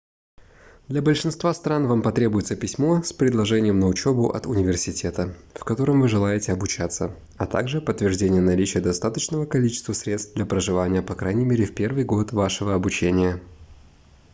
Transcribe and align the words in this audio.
для 0.87 0.99
большинства 1.03 1.53
стран 1.53 1.85
вам 1.85 2.01
потребуется 2.01 2.55
письмо 2.55 3.03
с 3.03 3.13
предложением 3.13 3.79
на 3.79 3.85
учебу 3.87 4.31
от 4.31 4.47
университета 4.47 5.35
в 5.53 5.63
котором 5.63 6.01
вы 6.01 6.07
желаете 6.07 6.53
обучаться 6.53 7.15
а 7.37 7.45
также 7.45 7.81
подтверждение 7.81 8.41
наличия 8.41 8.81
достаточного 8.81 9.45
количества 9.45 9.93
средств 9.93 10.33
для 10.33 10.47
проживания 10.47 11.03
по 11.03 11.13
крайней 11.13 11.45
мере 11.45 11.65
в 11.65 11.75
первый 11.75 12.03
год 12.03 12.31
вашего 12.31 12.73
обучения 12.73 13.39